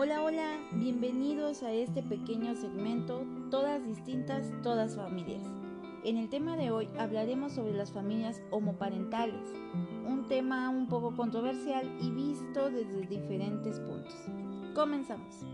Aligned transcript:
Hola, 0.00 0.22
hola, 0.22 0.56
bienvenidos 0.74 1.64
a 1.64 1.72
este 1.72 2.04
pequeño 2.04 2.54
segmento, 2.54 3.26
todas 3.50 3.84
distintas, 3.84 4.48
todas 4.62 4.94
familias. 4.94 5.42
En 6.04 6.16
el 6.16 6.28
tema 6.28 6.56
de 6.56 6.70
hoy 6.70 6.88
hablaremos 6.96 7.54
sobre 7.54 7.72
las 7.72 7.90
familias 7.90 8.40
homoparentales, 8.52 9.52
un 10.06 10.28
tema 10.28 10.70
un 10.70 10.86
poco 10.86 11.16
controversial 11.16 11.92
y 12.00 12.12
visto 12.12 12.70
desde 12.70 13.08
diferentes 13.08 13.80
puntos. 13.80 14.14
Comenzamos. 14.72 15.44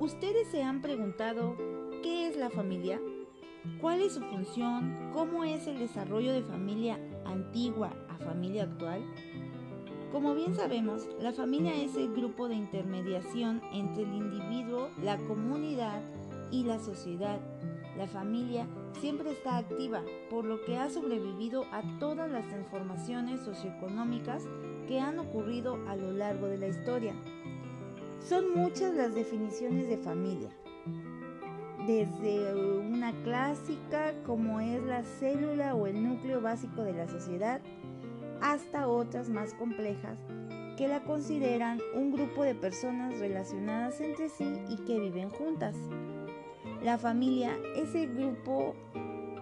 ¿Ustedes 0.00 0.48
se 0.48 0.64
han 0.64 0.82
preguntado 0.82 1.54
qué 2.02 2.26
es 2.26 2.36
la 2.36 2.50
familia? 2.50 3.00
¿Cuál 3.80 4.00
es 4.00 4.14
su 4.14 4.20
función? 4.20 5.12
¿Cómo 5.12 5.44
es 5.44 5.68
el 5.68 5.78
desarrollo 5.78 6.32
de 6.32 6.42
familia 6.42 6.98
antigua 7.24 7.92
a 8.08 8.16
familia 8.16 8.64
actual? 8.64 9.04
Como 10.12 10.34
bien 10.34 10.56
sabemos, 10.56 11.08
la 11.20 11.32
familia 11.32 11.72
es 11.76 11.94
el 11.94 12.12
grupo 12.12 12.48
de 12.48 12.56
intermediación 12.56 13.62
entre 13.72 14.02
el 14.02 14.12
individuo, 14.12 14.90
la 15.00 15.16
comunidad 15.18 16.02
y 16.50 16.64
la 16.64 16.80
sociedad. 16.80 17.38
La 17.96 18.08
familia 18.08 18.66
siempre 19.00 19.30
está 19.30 19.58
activa, 19.58 20.02
por 20.28 20.44
lo 20.44 20.64
que 20.64 20.76
ha 20.76 20.90
sobrevivido 20.90 21.64
a 21.70 21.82
todas 22.00 22.28
las 22.28 22.48
transformaciones 22.48 23.40
socioeconómicas 23.42 24.48
que 24.88 24.98
han 24.98 25.20
ocurrido 25.20 25.78
a 25.86 25.94
lo 25.94 26.10
largo 26.10 26.48
de 26.48 26.58
la 26.58 26.66
historia. 26.66 27.14
Son 28.18 28.52
muchas 28.52 28.94
las 28.94 29.14
definiciones 29.14 29.88
de 29.88 29.96
familia, 29.96 30.50
desde 31.86 32.54
una 32.80 33.12
clásica 33.22 34.12
como 34.26 34.58
es 34.58 34.82
la 34.82 35.04
célula 35.04 35.76
o 35.76 35.86
el 35.86 36.02
núcleo 36.02 36.40
básico 36.40 36.82
de 36.82 36.94
la 36.94 37.08
sociedad, 37.08 37.60
hasta 38.40 38.88
otras 38.88 39.28
más 39.28 39.54
complejas 39.54 40.18
que 40.76 40.88
la 40.88 41.02
consideran 41.04 41.78
un 41.94 42.10
grupo 42.10 42.42
de 42.42 42.54
personas 42.54 43.18
relacionadas 43.18 44.00
entre 44.00 44.30
sí 44.30 44.50
y 44.70 44.76
que 44.78 44.98
viven 44.98 45.28
juntas. 45.28 45.76
La 46.82 46.96
familia 46.96 47.52
es 47.76 47.94
el 47.94 48.14
grupo 48.14 48.74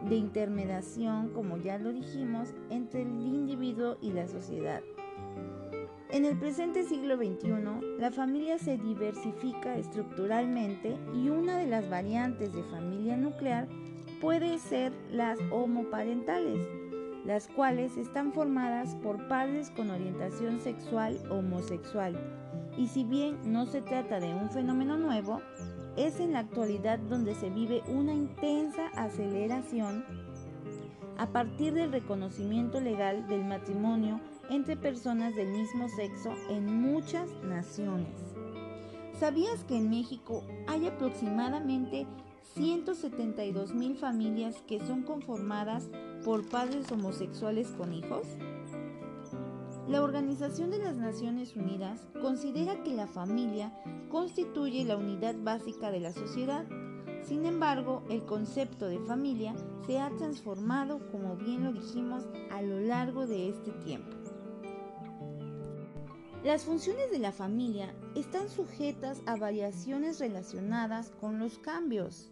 de 0.08 0.16
intermediación, 0.16 1.28
como 1.28 1.58
ya 1.58 1.78
lo 1.78 1.92
dijimos, 1.92 2.54
entre 2.70 3.02
el 3.02 3.08
individuo 3.08 3.96
y 4.00 4.10
la 4.12 4.26
sociedad. 4.26 4.82
En 6.10 6.24
el 6.24 6.36
presente 6.38 6.82
siglo 6.82 7.16
XXI, 7.16 7.98
la 7.98 8.10
familia 8.10 8.58
se 8.58 8.78
diversifica 8.78 9.76
estructuralmente 9.76 10.96
y 11.14 11.28
una 11.28 11.58
de 11.58 11.66
las 11.66 11.88
variantes 11.88 12.52
de 12.52 12.64
familia 12.64 13.16
nuclear 13.16 13.68
puede 14.20 14.58
ser 14.58 14.92
las 15.10 15.38
homoparentales, 15.52 16.66
las 17.24 17.48
cuales 17.48 17.96
están 17.96 18.32
formadas 18.32 18.94
por 18.96 19.28
padres 19.28 19.70
con 19.70 19.90
orientación 19.90 20.60
sexual 20.60 21.18
homosexual. 21.30 22.18
Y 22.76 22.86
si 22.88 23.04
bien 23.04 23.38
no 23.44 23.66
se 23.66 23.82
trata 23.82 24.20
de 24.20 24.34
un 24.34 24.50
fenómeno 24.50 24.96
nuevo, 24.96 25.40
es 25.96 26.20
en 26.20 26.32
la 26.32 26.40
actualidad 26.40 26.98
donde 26.98 27.34
se 27.34 27.50
vive 27.50 27.82
una 27.88 28.14
intensa 28.14 28.86
aceleración 28.94 30.04
a 31.16 31.26
partir 31.26 31.74
del 31.74 31.90
reconocimiento 31.90 32.80
legal 32.80 33.26
del 33.26 33.44
matrimonio 33.44 34.20
entre 34.48 34.76
personas 34.76 35.34
del 35.34 35.48
mismo 35.48 35.88
sexo 35.88 36.32
en 36.48 36.80
muchas 36.80 37.28
naciones. 37.42 38.14
¿Sabías 39.18 39.64
que 39.64 39.76
en 39.76 39.90
México 39.90 40.44
hay 40.68 40.86
aproximadamente 40.86 42.06
172 42.54 43.74
mil 43.74 43.96
familias 43.96 44.62
que 44.68 44.78
son 44.78 45.02
conformadas 45.02 45.90
por 46.24 46.48
padres 46.48 46.90
homosexuales 46.92 47.68
con 47.72 47.92
hijos? 47.92 48.26
La 49.88 50.02
Organización 50.02 50.70
de 50.70 50.78
las 50.78 50.96
Naciones 50.96 51.56
Unidas 51.56 52.06
considera 52.20 52.82
que 52.82 52.92
la 52.92 53.06
familia 53.06 53.72
constituye 54.10 54.84
la 54.84 54.98
unidad 54.98 55.34
básica 55.38 55.90
de 55.90 56.00
la 56.00 56.12
sociedad. 56.12 56.66
Sin 57.22 57.46
embargo, 57.46 58.02
el 58.10 58.24
concepto 58.24 58.86
de 58.88 58.98
familia 58.98 59.54
se 59.86 59.98
ha 59.98 60.10
transformado, 60.16 61.00
como 61.10 61.36
bien 61.36 61.64
lo 61.64 61.72
dijimos, 61.72 62.28
a 62.50 62.60
lo 62.60 62.80
largo 62.80 63.26
de 63.26 63.48
este 63.48 63.70
tiempo. 63.70 64.16
Las 66.44 66.64
funciones 66.64 67.10
de 67.10 67.18
la 67.18 67.32
familia 67.32 67.94
están 68.14 68.48
sujetas 68.48 69.22
a 69.26 69.36
variaciones 69.36 70.20
relacionadas 70.20 71.10
con 71.20 71.38
los 71.38 71.58
cambios. 71.58 72.30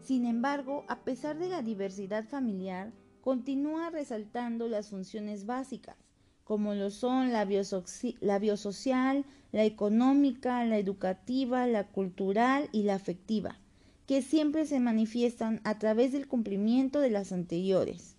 Sin 0.00 0.24
embargo, 0.24 0.84
a 0.88 1.00
pesar 1.00 1.36
de 1.38 1.48
la 1.48 1.62
diversidad 1.62 2.28
familiar, 2.28 2.92
continúa 3.26 3.90
resaltando 3.90 4.68
las 4.68 4.90
funciones 4.90 5.46
básicas, 5.46 5.96
como 6.44 6.74
lo 6.74 6.90
son 6.90 7.32
la, 7.32 7.44
biosocial, 7.44 9.24
la 9.50 9.64
económica, 9.64 10.64
la 10.64 10.78
educativa, 10.78 11.66
la 11.66 11.88
cultural 11.88 12.68
y 12.70 12.84
la 12.84 12.94
afectiva, 12.94 13.58
que 14.06 14.22
siempre 14.22 14.64
se 14.64 14.78
manifiestan 14.78 15.60
a 15.64 15.76
través 15.80 16.12
del 16.12 16.28
cumplimiento 16.28 17.00
de 17.00 17.10
las 17.10 17.32
anteriores. 17.32 18.14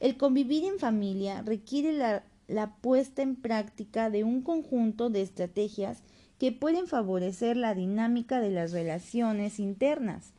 El 0.00 0.16
convivir 0.16 0.64
en 0.64 0.80
familia 0.80 1.42
requiere 1.42 1.92
la, 1.92 2.24
la 2.48 2.74
puesta 2.78 3.22
en 3.22 3.36
práctica 3.36 4.10
de 4.10 4.24
un 4.24 4.42
conjunto 4.42 5.08
de 5.08 5.22
estrategias 5.22 6.02
que 6.40 6.50
pueden 6.50 6.88
favorecer 6.88 7.56
la 7.56 7.76
dinámica 7.76 8.40
de 8.40 8.50
las 8.50 8.72
relaciones 8.72 9.60
internas, 9.60 10.32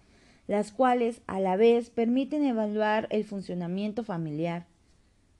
las 0.47 0.71
cuales 0.71 1.21
a 1.27 1.39
la 1.39 1.55
vez 1.55 1.89
permiten 1.89 2.43
evaluar 2.43 3.07
el 3.09 3.23
funcionamiento 3.23 4.03
familiar. 4.03 4.65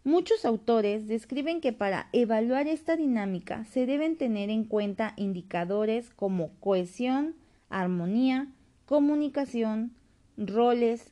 Muchos 0.06 0.44
autores 0.44 1.08
describen 1.08 1.62
que 1.62 1.72
para 1.72 2.10
evaluar 2.12 2.68
esta 2.68 2.98
dinámica 2.98 3.64
se 3.66 3.86
deben 3.86 4.18
tener 4.18 4.50
en 4.50 4.66
cuenta 4.66 5.14
indicadores 5.16 6.10
como 6.10 6.50
cohesión, 6.60 7.36
armonía, 7.70 8.50
comunicación, 8.86 9.94
roles, 10.36 11.12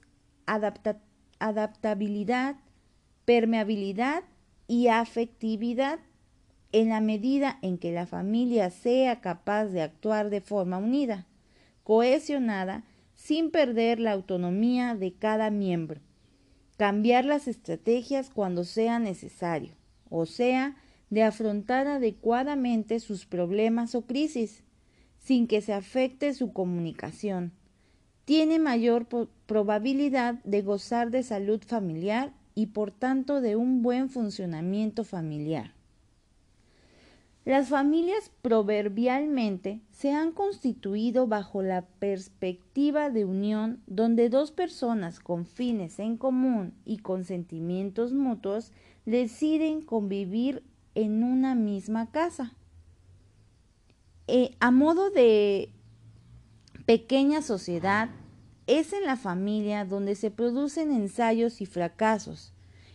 adaptabilidad, 1.40 2.58
permeabilidad 3.24 4.24
y 4.68 4.88
afectividad 4.88 6.00
en 6.74 6.90
la 6.90 7.00
medida 7.02 7.60
en 7.62 7.78
que 7.78 7.92
la 7.92 8.06
familia 8.06 8.70
sea 8.70 9.22
capaz 9.22 9.66
de 9.66 9.82
actuar 9.82 10.30
de 10.30 10.42
forma 10.42 10.78
unida, 10.78 11.28
cohesionada 11.84 12.84
sin 13.22 13.52
perder 13.52 14.00
la 14.00 14.14
autonomía 14.14 14.96
de 14.96 15.14
cada 15.14 15.52
miembro. 15.52 16.02
Cambiar 16.78 17.24
las 17.24 17.48
estrategias 17.48 18.32
cuando 18.32 18.64
sea 18.64 18.98
necesario, 18.98 19.76
o 20.10 20.26
sea, 20.26 20.76
de 21.12 21.22
afrontar 21.22 21.86
adecuadamente 21.86 23.00
sus 23.00 23.28
problemas 23.28 23.94
o 23.94 24.08
crisis, 24.08 24.64
sin 25.20 25.46
que 25.46 25.62
se 25.62 25.72
afecte 25.72 26.34
su 26.34 26.52
comunicación. 26.52 27.52
Tiene 28.26 28.58
mayor 28.58 29.08
probabilidad 29.46 30.44
de 30.44 30.64
gozar 30.64 31.12
de 31.12 31.22
salud 31.22 31.62
familiar 31.64 32.34
y 32.56 32.68
por 32.68 32.90
tanto 32.90 33.40
de 33.40 33.56
un 33.56 33.84
buen 33.84 34.10
funcionamiento 34.10 35.04
familiar. 35.04 35.76
Las 37.44 37.70
familias 37.70 38.32
proverbialmente 38.44 39.82
se 39.92 40.12
han 40.14 40.32
constituido 40.32 41.26
bajo 41.26 41.64
la 41.64 41.82
perspectiva 41.82 43.10
de 43.10 43.26
unión 43.26 43.82
donde 43.88 44.30
dos 44.30 44.52
personas 44.52 45.20
con 45.20 45.46
fines 45.46 45.98
en 45.98 46.18
común 46.18 46.74
y 46.86 47.00
con 47.00 47.24
sentimientos 47.24 48.14
mutuos 48.14 48.72
deciden 49.08 49.82
convivir 49.82 50.64
en 50.94 51.24
una 51.24 51.56
misma 51.56 52.12
casa. 52.12 52.54
Eh, 54.28 54.56
a 54.60 54.70
modo 54.70 55.10
de 55.10 55.72
pequeña 56.86 57.42
sociedad, 57.42 58.10
es 58.68 58.94
en 58.94 59.06
la 59.06 59.18
familia 59.18 59.84
donde 59.84 60.16
se 60.16 60.30
producen 60.30 60.92
ensayos 60.92 61.60
y 61.60 61.66
fracasos, 61.66 62.54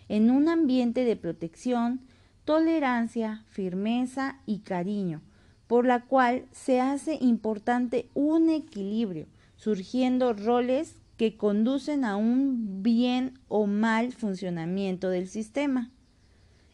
en 0.09 0.31
un 0.31 0.49
ambiente 0.49 1.05
de 1.05 1.17
protección, 1.17 2.01
tolerancia, 2.47 3.45
firmeza 3.51 4.39
y 4.47 4.61
cariño, 4.61 5.21
por 5.67 5.85
la 5.85 6.05
cual 6.05 6.47
se 6.53 6.81
hace 6.81 7.19
importante 7.21 8.09
un 8.15 8.49
equilibrio, 8.49 9.27
surgiendo 9.57 10.33
roles 10.33 10.95
que 11.17 11.37
conducen 11.37 12.05
a 12.05 12.17
un 12.17 12.83
bien 12.85 13.39
o 13.49 13.67
mal 13.67 14.13
funcionamiento 14.13 15.11
del 15.11 15.29
sistema. 15.29 15.91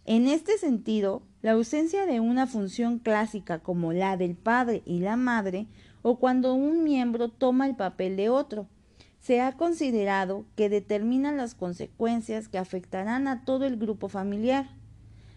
En 0.05 0.27
este 0.27 0.59
sentido, 0.59 1.23
la 1.41 1.53
ausencia 1.53 2.05
de 2.05 2.21
una 2.21 2.47
función 2.47 2.99
clásica 2.99 3.61
como 3.61 3.95
la 3.95 4.19
del 4.19 4.35
padre 4.35 4.83
y 4.85 5.01
la 5.01 5.17
madre, 5.17 5.69
o 6.03 6.19
cuando 6.19 6.53
un 6.55 6.85
miembro 6.85 7.31
toma 7.31 7.67
el 7.67 7.77
papel 7.77 8.17
de 8.17 8.29
otro, 8.29 8.67
se 9.21 9.41
ha 9.41 9.57
considerado 9.57 10.45
que 10.55 10.69
determinan 10.69 11.39
las 11.39 11.55
consecuencias 11.55 12.49
que 12.49 12.59
afectarán 12.59 13.27
a 13.27 13.47
todo 13.47 13.65
el 13.65 13.79
grupo 13.79 14.09
familiar. 14.09 14.82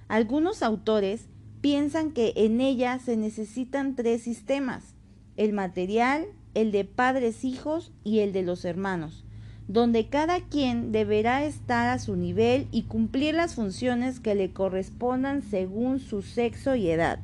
Algunos 0.07 0.62
autores 0.62 1.28
piensan 1.62 2.12
que 2.12 2.34
en 2.36 2.62
ella 2.62 3.00
se 3.00 3.18
necesitan 3.18 3.96
tres 3.96 4.22
sistemas, 4.22 4.94
el 5.36 5.52
material, 5.52 6.28
el 6.54 6.72
de 6.72 6.86
padres 6.86 7.44
hijos 7.44 7.92
y 8.04 8.19
el 8.19 8.31
de 8.31 8.44
los 8.44 8.66
hermanos, 8.66 9.25
donde 9.68 10.07
cada 10.10 10.42
quien 10.42 10.92
deberá 10.92 11.44
estar 11.44 11.90
a 11.90 12.00
su 12.00 12.16
nivel 12.16 12.68
y 12.72 12.84
cumplir 12.84 13.34
las 13.34 13.56
funciones 13.56 14.19
que 14.19 14.36
le 14.36 14.54
correspondan 14.54 15.42
según 15.42 16.00
su 16.00 16.22
sexo 16.22 16.75
y 16.75 16.90
edad. 16.90 17.19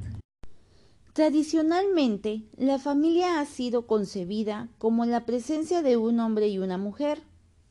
Tradicionalmente, 1.14 2.44
la 2.58 2.80
familia 2.80 3.42
ha 3.42 3.46
sido 3.46 3.86
concebida 3.86 4.70
como 4.80 5.06
la 5.06 5.26
presencia 5.26 5.82
de 5.82 5.98
un 5.98 6.20
hombre 6.20 6.48
y 6.48 6.58
una 6.58 6.78
mujer, 6.78 7.22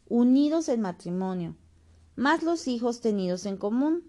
unidos 0.09 0.69
en 0.69 0.83
matrimonio, 0.83 1.57
más 2.17 2.43
los 2.43 2.69
hijos 2.69 3.01
tenidos 3.01 3.47
en 3.47 3.57
común, 3.57 4.05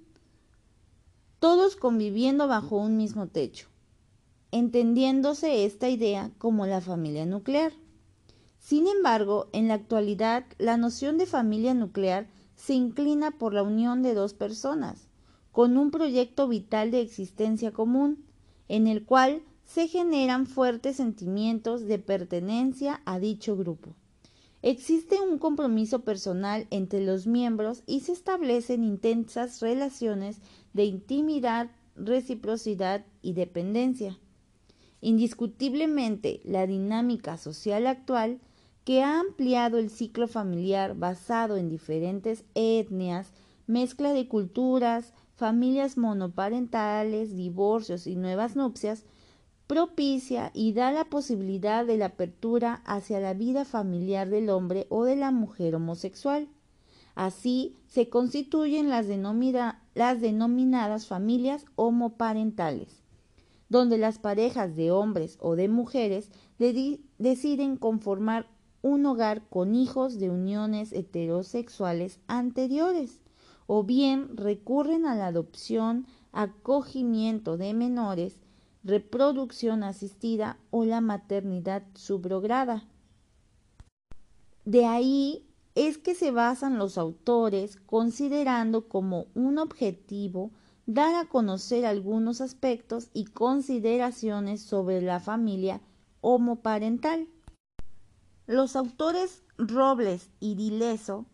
todos 1.41 1.75
conviviendo 1.75 2.47
bajo 2.47 2.77
un 2.77 2.97
mismo 2.97 3.25
techo, 3.25 3.67
entendiéndose 4.51 5.65
esta 5.65 5.89
idea 5.89 6.29
como 6.37 6.67
la 6.67 6.81
familia 6.81 7.25
nuclear. 7.25 7.73
Sin 8.59 8.85
embargo, 8.85 9.47
en 9.51 9.67
la 9.67 9.73
actualidad, 9.73 10.45
la 10.59 10.77
noción 10.77 11.17
de 11.17 11.25
familia 11.25 11.73
nuclear 11.73 12.27
se 12.55 12.75
inclina 12.75 13.31
por 13.31 13.55
la 13.55 13.63
unión 13.63 14.03
de 14.03 14.13
dos 14.13 14.35
personas, 14.35 15.07
con 15.51 15.77
un 15.77 15.89
proyecto 15.89 16.47
vital 16.47 16.91
de 16.91 17.01
existencia 17.01 17.71
común, 17.71 18.23
en 18.67 18.85
el 18.85 19.03
cual 19.03 19.41
se 19.65 19.87
generan 19.87 20.45
fuertes 20.45 20.97
sentimientos 20.97 21.87
de 21.87 21.97
pertenencia 21.97 23.01
a 23.05 23.17
dicho 23.17 23.57
grupo. 23.57 23.95
Existe 24.61 25.19
un 25.19 25.39
compromiso 25.39 26.01
personal 26.01 26.67
entre 26.69 27.03
los 27.03 27.25
miembros 27.25 27.81
y 27.87 28.01
se 28.01 28.11
establecen 28.11 28.83
intensas 28.83 29.59
relaciones 29.59 30.39
de 30.73 30.85
intimidad, 30.85 31.69
reciprocidad 31.95 33.05
y 33.21 33.33
dependencia. 33.33 34.17
Indiscutiblemente, 35.01 36.41
la 36.43 36.67
dinámica 36.67 37.37
social 37.37 37.87
actual 37.87 38.39
que 38.83 39.03
ha 39.03 39.19
ampliado 39.19 39.77
el 39.77 39.89
ciclo 39.89 40.27
familiar 40.27 40.95
basado 40.95 41.57
en 41.57 41.69
diferentes 41.69 42.45
etnias, 42.55 43.31
mezcla 43.67 44.13
de 44.13 44.27
culturas, 44.27 45.13
familias 45.35 45.97
monoparentales, 45.97 47.35
divorcios 47.35 48.07
y 48.07 48.15
nuevas 48.15 48.55
nupcias, 48.55 49.05
propicia 49.67 50.51
y 50.53 50.73
da 50.73 50.91
la 50.91 51.05
posibilidad 51.05 51.85
de 51.85 51.97
la 51.97 52.07
apertura 52.07 52.81
hacia 52.85 53.19
la 53.19 53.33
vida 53.33 53.65
familiar 53.65 54.29
del 54.29 54.49
hombre 54.49 54.85
o 54.89 55.05
de 55.05 55.15
la 55.15 55.31
mujer 55.31 55.75
homosexual. 55.75 56.49
Así 57.15 57.75
se 57.87 58.09
constituyen 58.09 58.89
las, 58.89 59.07
denominadas 59.07 61.07
familias 61.07 61.65
homoparentales, 61.75 63.03
donde 63.69 63.97
las 63.97 64.17
parejas 64.17 64.75
de 64.75 64.91
hombres 64.91 65.37
o 65.41 65.55
de 65.55 65.67
mujeres 65.67 66.31
deciden 66.57 67.77
conformar 67.77 68.47
un 68.81 69.05
hogar 69.05 69.47
con 69.49 69.75
hijos 69.75 70.19
de 70.19 70.29
uniones 70.29 70.93
heterosexuales 70.93 72.19
anteriores, 72.27 73.21
o 73.67 73.83
bien 73.83 74.35
recurren 74.35 75.05
a 75.05 75.15
la 75.15 75.27
adopción, 75.27 76.07
acogimiento 76.31 77.57
de 77.57 77.73
menores, 77.73 78.39
reproducción 78.83 79.83
asistida 79.83 80.57
o 80.71 80.85
la 80.85 81.01
maternidad 81.01 81.83
subrogada. 81.93 82.83
De 84.65 84.85
ahí 84.85 85.50
es 85.75 85.97
que 85.97 86.15
se 86.15 86.31
basan 86.31 86.77
los 86.77 86.97
autores 86.97 87.77
considerando 87.85 88.87
como 88.87 89.27
un 89.33 89.57
objetivo 89.57 90.51
dar 90.85 91.15
a 91.15 91.25
conocer 91.25 91.85
algunos 91.85 92.41
aspectos 92.41 93.09
y 93.13 93.25
consideraciones 93.25 94.61
sobre 94.61 95.01
la 95.01 95.19
familia 95.19 95.81
homoparental. 96.21 97.27
Los 98.47 98.75
autores 98.75 99.43
Robles 99.57 100.29
y 100.39 100.55
Dileso 100.55 101.25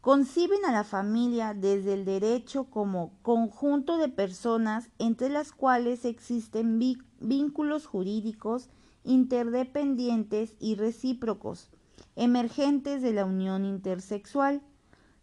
conciben 0.00 0.64
a 0.64 0.72
la 0.72 0.84
familia 0.84 1.54
desde 1.54 1.94
el 1.94 2.04
derecho 2.04 2.64
como 2.64 3.12
conjunto 3.22 3.98
de 3.98 4.08
personas 4.08 4.90
entre 4.98 5.28
las 5.28 5.52
cuales 5.52 6.04
existen 6.04 6.78
vínculos 7.20 7.86
jurídicos 7.86 8.68
interdependientes 9.04 10.54
y 10.60 10.74
recíprocos, 10.74 11.70
emergentes 12.16 13.02
de 13.02 13.12
la 13.12 13.24
unión 13.24 13.64
intersexual, 13.64 14.62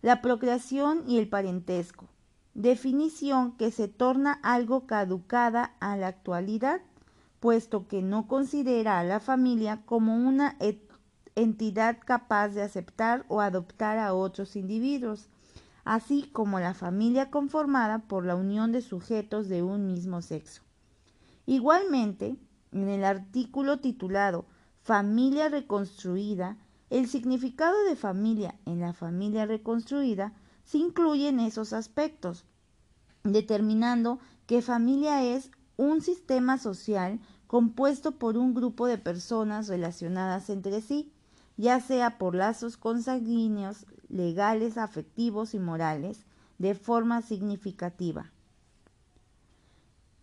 la 0.02 0.22
procreación 0.22 1.04
y 1.08 1.18
el 1.18 1.28
parentesco, 1.28 2.08
definición 2.54 3.58
que 3.58 3.72
se 3.72 3.88
torna 3.88 4.40
algo 4.44 4.88
caducada 4.88 5.76
a 5.80 5.98
la 5.98 6.08
actualidad, 6.08 6.82
puesto 7.40 7.88
que 7.88 8.02
no 8.02 8.28
considera 8.28 9.00
a 9.00 9.04
la 9.04 9.20
familia 9.20 9.82
como 9.86 10.16
una 10.16 10.58
entidad 11.36 11.98
capaz 12.04 12.50
de 12.50 12.64
aceptar 12.64 13.26
o 13.28 13.42
adoptar 13.42 13.98
a 13.98 14.14
otros 14.14 14.56
individuos, 14.56 15.30
así 15.86 16.30
como 16.34 16.60
la 16.60 16.74
familia 16.74 17.32
conformada 17.32 18.00
por 18.00 18.26
la 18.26 18.36
unión 18.36 18.72
de 18.72 18.82
sujetos 18.82 19.48
de 19.48 19.64
un 19.64 19.88
mismo 19.88 20.22
sexo. 20.22 20.62
Igualmente, 21.46 22.36
en 22.72 22.90
el 22.90 23.04
artículo 23.04 23.80
titulado 23.80 24.46
Familia 24.82 25.50
reconstruida, 25.50 26.58
el 26.90 27.08
significado 27.08 27.84
de 27.84 27.96
familia 27.96 28.56
en 28.66 28.80
la 28.80 28.94
familia 28.94 29.46
reconstruida 29.46 30.34
se 30.64 30.78
incluye 30.78 31.30
en 31.30 31.40
esos 31.40 31.74
aspectos, 31.74 32.46
determinando 33.24 34.20
que 34.48 34.62
familia 34.62 35.24
es 35.24 35.52
un 35.78 36.02
sistema 36.02 36.58
social 36.58 37.20
compuesto 37.48 38.12
por 38.12 38.38
un 38.38 38.54
grupo 38.54 38.88
de 38.88 38.98
personas 38.98 39.68
relacionadas 39.68 40.50
entre 40.50 40.82
sí, 40.82 41.12
ya 41.58 41.80
sea 41.80 42.18
por 42.18 42.36
lazos 42.36 42.78
consanguíneos, 42.78 43.86
legales, 44.08 44.78
afectivos 44.78 45.54
y 45.54 45.60
morales, 45.60 46.26
de 46.58 46.76
forma 46.76 47.22
significativa. 47.22 48.32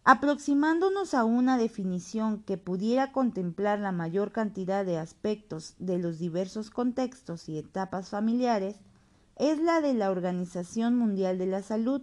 Aproximándonos 0.09 1.15
a 1.15 1.25
una 1.25 1.59
definición 1.59 2.45
que 2.45 2.57
pudiera 2.57 3.11
contemplar 3.11 3.81
la 3.81 3.91
mayor 3.91 4.31
cantidad 4.31 4.85
de 4.85 4.99
aspectos 4.99 5.75
de 5.81 5.99
los 5.99 6.21
diversos 6.21 6.71
contextos 6.71 7.49
y 7.49 7.59
etapas 7.59 8.11
familiares, 8.11 8.77
es 9.35 9.61
la 9.61 9.81
de 9.81 9.95
la 9.95 10.13
Organización 10.13 10.97
Mundial 10.97 11.39
de 11.39 11.47
la 11.47 11.61
Salud, 11.61 12.03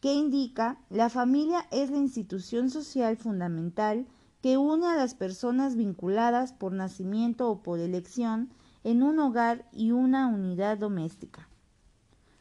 que 0.00 0.14
indica 0.14 0.78
la 0.88 1.10
familia 1.10 1.66
es 1.70 1.90
la 1.90 1.98
institución 1.98 2.70
social 2.70 3.18
fundamental 3.18 4.06
que 4.40 4.56
une 4.56 4.86
a 4.86 4.96
las 4.96 5.12
personas 5.12 5.76
vinculadas 5.76 6.54
por 6.54 6.72
nacimiento 6.72 7.50
o 7.50 7.62
por 7.62 7.78
elección 7.78 8.48
en 8.84 9.02
un 9.02 9.18
hogar 9.18 9.68
y 9.70 9.90
una 9.90 10.28
unidad 10.28 10.78
doméstica. 10.78 11.46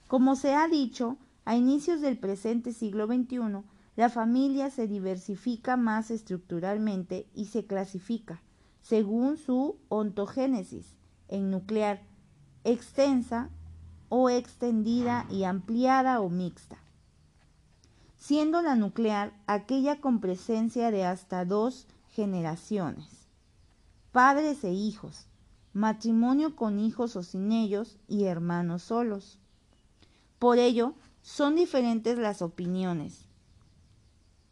Como 0.07 0.37
se 0.37 0.53
ha 0.53 0.69
dicho, 0.69 1.17
a 1.43 1.57
inicios 1.57 1.99
del 1.99 2.17
presente 2.17 2.71
siglo 2.71 3.05
XXI, 3.07 3.63
la 3.95 4.09
familia 4.09 4.69
se 4.69 4.87
diversifica 4.87 5.77
más 5.77 6.09
estructuralmente 6.09 7.27
y 7.35 7.45
se 7.45 7.65
clasifica, 7.65 8.41
según 8.81 9.37
su 9.37 9.77
ontogénesis, 9.89 10.95
en 11.27 11.51
nuclear, 11.51 12.01
extensa 12.63 13.49
o 14.09 14.29
extendida 14.29 15.25
y 15.29 15.43
ampliada 15.43 16.21
o 16.21 16.29
mixta, 16.29 16.77
siendo 18.17 18.61
la 18.61 18.75
nuclear 18.75 19.33
aquella 19.47 20.01
con 20.01 20.19
presencia 20.19 20.91
de 20.91 21.05
hasta 21.05 21.45
dos 21.45 21.87
generaciones, 22.09 23.27
padres 24.11 24.63
e 24.63 24.71
hijos, 24.71 25.27
matrimonio 25.73 26.55
con 26.55 26.79
hijos 26.79 27.15
o 27.15 27.23
sin 27.23 27.51
ellos 27.51 27.97
y 28.07 28.25
hermanos 28.25 28.83
solos. 28.83 29.39
Por 30.39 30.57
ello, 30.57 30.93
son 31.21 31.55
diferentes 31.55 32.17
las 32.17 32.41
opiniones. 32.41 33.22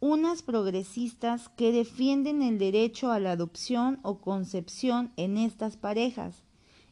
Unas 0.04 0.42
progresistas 0.42 1.48
que 1.50 1.70
defienden 1.70 2.42
el 2.42 2.58
derecho 2.58 3.12
a 3.12 3.20
la 3.20 3.30
adopción 3.30 4.00
o 4.02 4.18
concepción 4.18 5.12
en 5.16 5.38
estas 5.38 5.76
parejas 5.76 6.42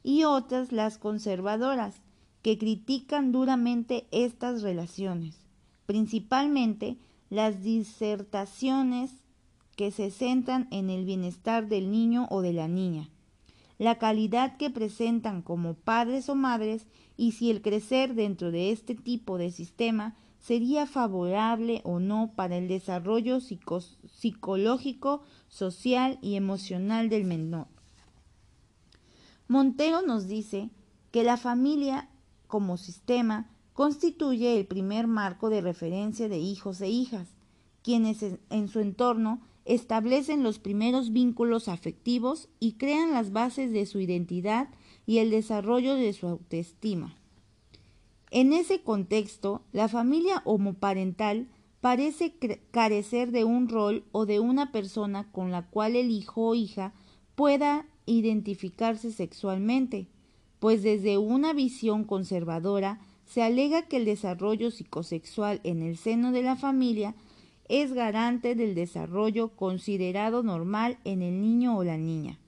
y 0.04 0.22
otras 0.22 0.70
las 0.70 0.96
conservadoras 0.96 2.02
que 2.42 2.56
critican 2.56 3.32
duramente 3.32 4.06
estas 4.12 4.62
relaciones, 4.62 5.40
principalmente 5.86 6.98
las 7.30 7.64
disertaciones 7.64 9.10
que 9.74 9.90
se 9.90 10.12
centran 10.12 10.68
en 10.70 10.88
el 10.88 11.04
bienestar 11.04 11.66
del 11.66 11.90
niño 11.90 12.28
o 12.30 12.42
de 12.42 12.52
la 12.52 12.68
niña 12.68 13.10
la 13.80 13.96
calidad 13.96 14.58
que 14.58 14.68
presentan 14.68 15.40
como 15.40 15.72
padres 15.72 16.28
o 16.28 16.34
madres 16.34 16.86
y 17.16 17.32
si 17.32 17.50
el 17.50 17.62
crecer 17.62 18.14
dentro 18.14 18.50
de 18.50 18.72
este 18.72 18.94
tipo 18.94 19.38
de 19.38 19.50
sistema 19.50 20.14
sería 20.40 20.87
favorable 20.87 21.80
o 21.85 22.00
no 22.00 22.32
para 22.35 22.56
el 22.56 22.66
desarrollo 22.66 23.38
psicológico, 23.40 25.23
social 25.49 26.18
y 26.23 26.35
emocional 26.35 27.09
del 27.09 27.25
menor. 27.25 27.68
Montero 29.49 30.02
nos 30.02 30.26
dice 30.26 30.70
que 31.11 31.25
la 31.25 31.37
familia 31.37 32.09
como 32.47 32.76
sistema 32.76 33.50
constituye 33.75 34.59
el 34.59 34.66
primer 34.66 35.06
marco 35.06 35.50
de 35.50 35.61
referencia 35.61 36.28
de 36.28 36.38
hijos 36.38 36.80
e 36.80 36.88
hijas, 36.88 37.28
quienes 37.82 38.25
en 38.50 38.68
su 38.68 38.80
entorno 38.80 39.40
establecen 39.64 40.42
los 40.42 40.59
primeros 40.59 41.12
vínculos 41.12 41.68
afectivos 41.68 42.49
y 42.59 42.73
crean 42.73 43.12
las 43.12 43.32
bases 43.32 43.73
de 43.73 43.87
su 43.87 44.00
identidad 44.00 44.68
y 45.06 45.18
el 45.18 45.30
desarrollo 45.30 45.94
de 45.94 46.12
su 46.12 46.26
autoestima. 46.26 47.19
En 48.30 48.52
ese 48.52 48.82
contexto, 48.82 49.62
la 49.72 49.88
familia 49.88 50.42
homoparental 50.44 51.49
parece 51.80 52.34
carecer 52.70 53.32
de 53.32 53.44
un 53.44 53.68
rol 53.68 54.04
o 54.12 54.26
de 54.26 54.38
una 54.38 54.70
persona 54.70 55.30
con 55.32 55.50
la 55.50 55.66
cual 55.66 55.96
el 55.96 56.10
hijo 56.10 56.49
o 56.49 56.54
hija 56.54 56.92
pueda 57.34 57.87
identificarse 58.06 59.12
sexualmente, 59.12 60.06
pues 60.58 60.82
desde 60.82 61.18
una 61.18 61.52
visión 61.52 62.04
conservadora 62.04 63.00
se 63.25 63.42
alega 63.42 63.87
que 63.87 63.96
el 63.96 64.04
desarrollo 64.04 64.70
psicosexual 64.70 65.60
en 65.64 65.82
el 65.82 65.96
seno 65.96 66.32
de 66.32 66.42
la 66.42 66.56
familia 66.56 67.14
es 67.68 67.92
garante 67.92 68.54
del 68.54 68.75
desarrollo 68.75 69.50
considerado 69.56 70.42
normal 70.42 70.99
en 71.04 71.22
el 71.22 71.40
niño 71.40 71.76
o 71.76 71.84
la 71.84 71.96
niña. 71.96 72.38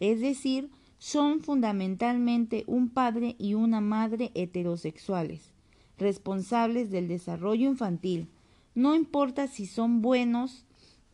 Es 0.00 0.20
decir, 0.20 0.70
son 1.04 1.40
fundamentalmente 1.40 2.64
un 2.66 2.88
padre 2.88 3.36
y 3.38 3.52
una 3.52 3.82
madre 3.82 4.30
heterosexuales, 4.34 5.52
responsables 5.98 6.90
del 6.90 7.08
desarrollo 7.08 7.68
infantil. 7.68 8.30
No 8.74 8.94
importa 8.94 9.46
si 9.46 9.66
son 9.66 10.00
buenos, 10.00 10.64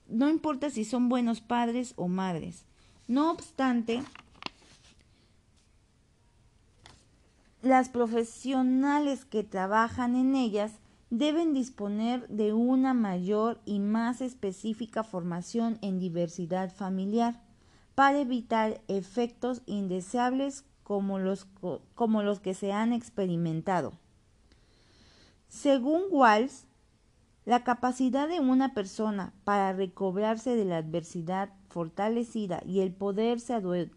no 0.06 0.28
importa 0.28 0.70
si 0.70 0.84
son 0.84 1.08
buenos 1.08 1.40
padres 1.40 1.94
o 1.96 2.06
madres. 2.06 2.66
No 3.08 3.32
obstante, 3.32 4.04
las 7.60 7.88
profesionales 7.88 9.24
que 9.24 9.42
trabajan 9.42 10.14
en 10.14 10.36
ellas 10.36 10.70
deben 11.10 11.52
disponer 11.52 12.28
de 12.28 12.52
una 12.52 12.94
mayor 12.94 13.60
y 13.64 13.80
más 13.80 14.20
específica 14.20 15.02
formación 15.02 15.78
en 15.82 15.98
diversidad 15.98 16.72
familiar 16.72 17.49
para 18.00 18.20
evitar 18.20 18.80
efectos 18.88 19.60
indeseables 19.66 20.64
como 20.84 21.18
los, 21.18 21.46
como 21.94 22.22
los 22.22 22.40
que 22.40 22.54
se 22.54 22.72
han 22.72 22.94
experimentado. 22.94 23.92
Según 25.48 26.04
Walsh, 26.10 26.62
la 27.44 27.62
capacidad 27.62 28.26
de 28.26 28.40
una 28.40 28.72
persona 28.72 29.34
para 29.44 29.74
recobrarse 29.74 30.56
de 30.56 30.64
la 30.64 30.78
adversidad 30.78 31.50
fortalecida 31.68 32.62
y 32.64 32.80
el 32.80 32.90
poderse 32.90 33.52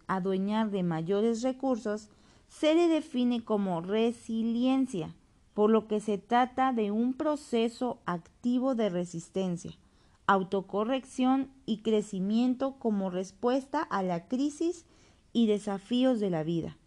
adueñar 0.07 0.69
de 0.69 0.83
mayores 0.83 1.41
recursos 1.41 2.09
se 2.49 2.75
le 2.75 2.89
define 2.89 3.45
como 3.45 3.79
resiliencia 3.79 5.15
por 5.53 5.69
lo 5.69 5.87
que 5.87 6.01
se 6.01 6.17
trata 6.17 6.73
de 6.73 6.91
un 6.91 7.13
proceso 7.13 8.01
activo 8.05 8.75
de 8.75 8.89
resistencia, 8.89 9.71
autocorrección 10.27 11.49
y 11.65 11.79
crecimiento 11.79 12.75
como 12.79 13.09
respuesta 13.09 13.81
a 13.81 14.03
la 14.03 14.27
crisis 14.27 14.85
y 15.33 15.47
desafíos 15.47 16.19
de 16.19 16.29
la 16.29 16.43
vida. 16.43 16.77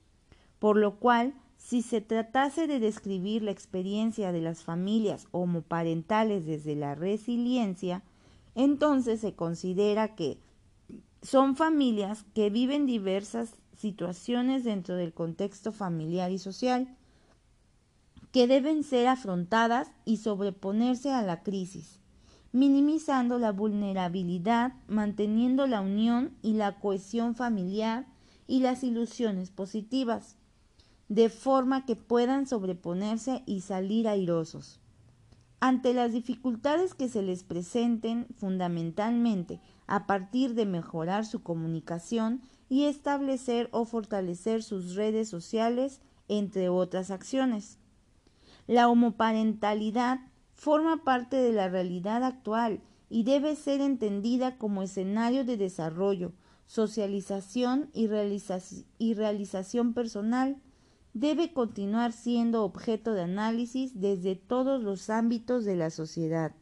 Por 0.59 0.77
lo 0.77 0.99
cual, 0.99 1.35
si 1.57 1.83
se 1.83 2.01
tratase 2.01 2.67
de 2.67 2.81
describir 2.81 3.43
la 3.43 3.51
experiencia 3.51 4.33
de 4.33 4.41
las 4.41 4.63
familias 4.63 5.27
homoparentales 5.33 6.47
desde 6.47 6.77
la 6.77 6.95
resiliencia, 6.95 8.03
entonces 8.55 9.21
se 9.21 9.35
considera 9.35 10.15
que 10.15 10.39
son 11.23 11.57
familias 11.57 12.25
que 12.35 12.51
viven 12.51 12.87
diversas 12.87 13.57
situaciones 13.77 14.65
dentro 14.65 14.95
del 14.95 15.13
contexto 15.13 15.73
familiar 15.73 16.31
y 16.31 16.39
social, 16.39 16.97
que 18.33 18.47
deben 18.47 18.85
ser 18.85 19.09
afrontadas 19.09 19.91
y 20.05 20.19
sobreponerse 20.19 21.11
a 21.11 21.23
la 21.23 21.43
crisis, 21.43 22.01
minimizando 22.57 23.39
la 23.39 23.53
vulnerabilidad, 23.53 24.73
manteniendo 24.89 25.67
la 25.67 25.83
unión 25.83 26.33
y 26.41 26.55
la 26.55 26.81
cohesión 26.81 27.35
familiar 27.35 28.07
y 28.47 28.61
las 28.61 28.83
ilusiones 28.83 29.51
positivas, 29.51 30.37
de 31.11 31.29
forma 31.29 31.85
que 31.85 31.97
puedan 31.97 32.47
sobreponerse 32.47 33.43
y 33.45 33.61
salir 33.61 34.09
airosos. 34.09 34.81
Ante 35.61 35.93
las 35.93 36.15
dificultades 36.15 36.95
que 36.95 37.11
se 37.11 37.21
les 37.21 37.43
presenten 37.45 38.27
fundamentalmente 38.39 39.61
a 39.87 40.07
partir 40.07 40.55
de 40.55 40.65
mejorar 40.65 41.27
su 41.27 41.43
comunicación 41.43 42.41
y 42.71 42.85
establecer 42.85 43.69
o 43.71 43.85
fortalecer 43.85 44.63
sus 44.63 44.95
redes 44.95 45.29
sociales, 45.29 46.01
entre 46.27 46.71
otras 46.71 47.11
acciones. 47.11 47.77
La 48.67 48.89
homoparentalidad 48.89 50.21
forma 50.57 51.05
parte 51.05 51.37
de 51.37 51.53
la 51.53 51.69
realidad 51.69 52.25
actual 52.25 52.81
y 53.09 53.23
debe 53.23 53.55
ser 53.55 53.81
entendida 53.81 54.59
como 54.59 54.83
escenario 54.83 55.45
de 55.45 55.57
desarrollo, 55.57 56.33
socialización 56.67 57.91
y, 57.93 58.09
realización 59.15 59.95
personal. 59.95 60.57
Debe 61.13 61.53
continuar 61.53 62.13
siendo 62.13 62.65
objeto 62.65 63.13
de 63.13 63.23
análisis 63.23 64.01
desde 64.01 64.35
todos 64.35 64.83
los 64.83 65.09
ámbitos 65.09 65.65
de 65.65 65.77
la 65.77 65.91
sociedad. 65.91 66.53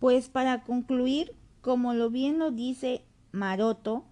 Pues 0.00 0.28
para 0.28 0.62
concluir, 0.62 1.34
como 1.62 1.94
lo 1.94 2.10
bien 2.10 2.38
lo 2.38 2.50
dice 2.50 3.02
Maroto, 3.32 4.04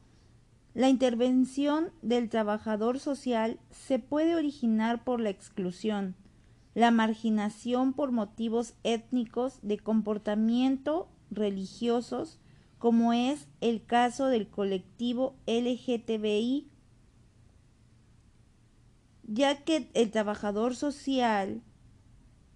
la 0.75 0.88
intervención 0.88 1.93
del 2.02 2.28
trabajador 2.28 2.99
social 2.99 3.61
se 3.71 4.00
puede 4.00 4.35
originar 4.35 5.04
por 5.04 5.21
la 5.21 5.31
exclusión, 5.31 6.16
la 6.75 6.90
marginación 6.90 7.93
por 7.93 8.11
motivos 8.11 8.75
étnicos 8.83 9.61
de 9.62 9.78
comportamiento 9.78 11.09
religiosos, 11.31 12.40
como 12.78 13.12
es 13.12 13.47
el 13.61 13.85
caso 13.85 14.26
del 14.26 14.49
colectivo 14.49 15.37
LGTBI, 15.47 16.69
ya 19.23 19.62
que 19.62 19.88
el 19.95 20.11
trabajador 20.11 20.75
social 20.75 21.62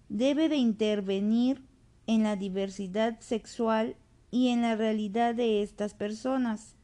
debe 0.09 0.49
de 0.49 0.57
intervenir 0.57 1.63
en 2.05 2.23
la 2.23 2.35
diversidad 2.35 3.17
sexual 3.21 3.95
y 4.29 4.49
en 4.49 4.61
la 4.61 4.75
realidad 4.75 5.35
de 5.35 5.63
estas 5.63 5.93
personas 5.93 6.75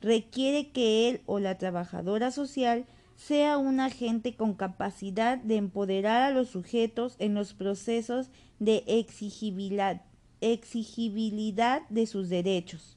requiere 0.00 0.70
que 0.70 1.08
él 1.08 1.20
o 1.26 1.38
la 1.38 1.58
trabajadora 1.58 2.30
social 2.30 2.86
sea 3.16 3.58
un 3.58 3.80
agente 3.80 4.36
con 4.36 4.54
capacidad 4.54 5.38
de 5.38 5.56
empoderar 5.56 6.22
a 6.22 6.30
los 6.30 6.48
sujetos 6.48 7.16
en 7.18 7.34
los 7.34 7.52
procesos 7.52 8.30
de 8.60 8.84
exigibilidad, 8.86 10.02
exigibilidad 10.40 11.82
de 11.88 12.06
sus 12.06 12.28
derechos. 12.28 12.96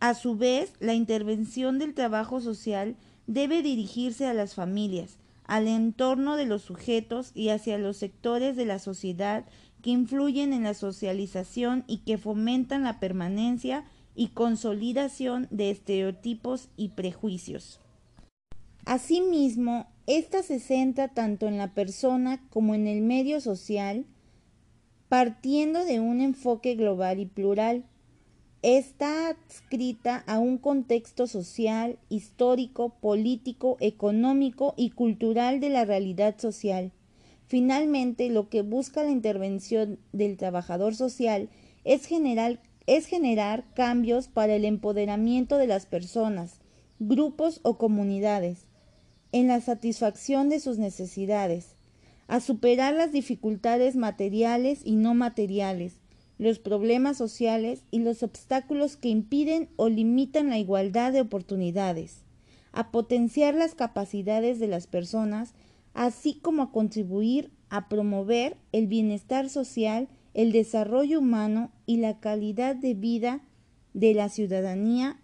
A 0.00 0.14
su 0.14 0.36
vez, 0.36 0.72
la 0.80 0.94
intervención 0.94 1.78
del 1.78 1.94
trabajo 1.94 2.40
social 2.40 2.96
debe 3.28 3.62
dirigirse 3.62 4.26
a 4.26 4.34
las 4.34 4.54
familias, 4.54 5.18
al 5.44 5.68
entorno 5.68 6.36
de 6.36 6.46
los 6.46 6.62
sujetos 6.62 7.30
y 7.34 7.50
hacia 7.50 7.78
los 7.78 7.98
sectores 7.98 8.56
de 8.56 8.64
la 8.64 8.80
sociedad 8.80 9.44
que 9.80 9.90
influyen 9.90 10.52
en 10.52 10.64
la 10.64 10.74
socialización 10.74 11.84
y 11.86 11.98
que 11.98 12.18
fomentan 12.18 12.82
la 12.82 12.98
permanencia 12.98 13.84
y 14.14 14.28
consolidación 14.28 15.48
de 15.50 15.70
estereotipos 15.70 16.68
y 16.76 16.90
prejuicios. 16.90 17.80
Asimismo, 18.84 19.86
ésta 20.06 20.42
se 20.42 20.58
centra 20.58 21.08
tanto 21.08 21.46
en 21.46 21.56
la 21.56 21.72
persona 21.72 22.42
como 22.50 22.74
en 22.74 22.86
el 22.86 23.00
medio 23.00 23.40
social, 23.40 24.06
partiendo 25.08 25.84
de 25.84 26.00
un 26.00 26.20
enfoque 26.20 26.74
global 26.74 27.20
y 27.20 27.26
plural. 27.26 27.84
Está 28.62 29.28
adscrita 29.28 30.24
a 30.26 30.38
un 30.38 30.58
contexto 30.58 31.26
social, 31.26 31.98
histórico, 32.08 32.90
político, 33.00 33.76
económico 33.80 34.74
y 34.76 34.90
cultural 34.90 35.60
de 35.60 35.68
la 35.68 35.84
realidad 35.84 36.38
social. 36.38 36.92
Finalmente, 37.46 38.30
lo 38.30 38.48
que 38.48 38.62
busca 38.62 39.02
la 39.02 39.10
intervención 39.10 39.98
del 40.12 40.36
trabajador 40.36 40.94
social 40.94 41.50
es 41.84 42.06
generar 42.06 42.60
es 42.86 43.06
generar 43.06 43.64
cambios 43.74 44.28
para 44.28 44.54
el 44.54 44.64
empoderamiento 44.64 45.58
de 45.58 45.66
las 45.66 45.86
personas, 45.86 46.60
grupos 46.98 47.60
o 47.62 47.78
comunidades, 47.78 48.66
en 49.32 49.48
la 49.48 49.60
satisfacción 49.60 50.48
de 50.48 50.60
sus 50.60 50.78
necesidades, 50.78 51.74
a 52.28 52.40
superar 52.40 52.94
las 52.94 53.12
dificultades 53.12 53.96
materiales 53.96 54.80
y 54.84 54.96
no 54.96 55.14
materiales, 55.14 55.98
los 56.38 56.58
problemas 56.58 57.16
sociales 57.16 57.84
y 57.90 58.00
los 58.00 58.22
obstáculos 58.22 58.96
que 58.96 59.08
impiden 59.08 59.68
o 59.76 59.88
limitan 59.88 60.50
la 60.50 60.58
igualdad 60.58 61.12
de 61.12 61.20
oportunidades, 61.20 62.22
a 62.72 62.90
potenciar 62.90 63.54
las 63.54 63.74
capacidades 63.74 64.58
de 64.58 64.66
las 64.66 64.86
personas, 64.86 65.54
así 65.94 66.34
como 66.34 66.62
a 66.62 66.72
contribuir 66.72 67.50
a 67.68 67.88
promover 67.88 68.56
el 68.72 68.86
bienestar 68.86 69.48
social 69.48 70.08
el 70.34 70.52
desarrollo 70.52 71.18
humano 71.18 71.72
y 71.86 71.98
la 71.98 72.20
calidad 72.20 72.74
de 72.76 72.94
vida 72.94 73.42
de 73.94 74.14
la 74.14 74.28
ciudadanía 74.28 75.20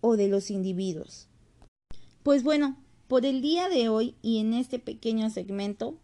o 0.00 0.16
de 0.16 0.28
los 0.28 0.50
individuos. 0.50 1.28
Pues 2.22 2.42
bueno, 2.42 2.76
por 3.06 3.24
el 3.24 3.40
día 3.40 3.68
de 3.68 3.88
hoy 3.88 4.14
y 4.22 4.38
en 4.38 4.52
este 4.52 4.78
pequeño 4.78 5.30
segmento 5.30 5.98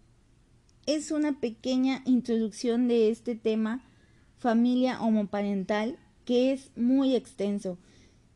es 0.87 1.11
una 1.11 1.39
pequeña 1.41 2.03
introducción 2.07 2.89
de 2.89 3.11
este 3.11 3.35
tema 3.35 3.85
familia 4.39 5.01
homoparental 5.03 5.99
que 6.25 6.53
es 6.53 6.71
muy 6.77 7.15
extenso. 7.15 7.79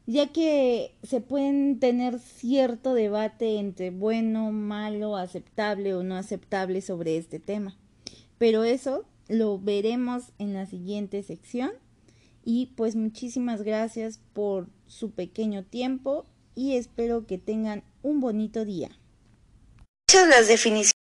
ya 0.07 0.29
que 0.33 0.97
se 1.03 1.21
pueden 1.21 1.81
tener 1.81 2.19
cierto 2.19 2.95
debate 2.95 3.59
entre 3.59 3.91
bueno, 3.91 4.53
malo, 4.53 5.19
aceptable 5.19 5.95
o 5.95 6.03
no 6.03 6.17
aceptable 6.17 6.81
sobre 6.81 7.19
este 7.19 7.39
tema. 7.39 7.77
Pero 8.39 8.65
eso 8.65 9.05
lo 9.29 9.59
veremos 9.59 10.33
en 10.39 10.55
la 10.55 10.67
siguiente 10.67 11.23
sección. 11.23 11.71
Y 12.45 12.73
pues 12.77 12.97
muchísimas 12.97 13.63
gracias 13.63 14.21
por 14.33 14.69
su 14.87 15.11
pequeño 15.11 15.65
tiempo 15.65 16.25
y 16.55 16.77
espero 16.77 17.27
que 17.27 17.39
tengan 17.39 17.85
un 18.03 18.21
bonito 18.21 18.65
día. 18.65 18.91
Las 20.31 20.49
definiciones 20.49 20.98